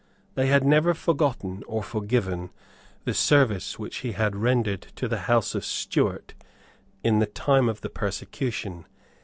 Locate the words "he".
3.97-4.13